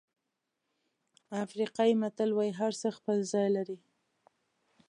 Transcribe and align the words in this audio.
افریقایي 1.43 1.93
متل 2.01 2.29
وایي 2.33 2.51
هرڅه 2.59 2.87
خپل 2.97 3.17
ځای 3.31 3.47
لري. 3.55 3.77